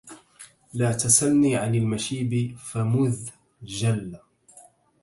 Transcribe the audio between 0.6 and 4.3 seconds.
لا تسلني عن المشيب فمذ جل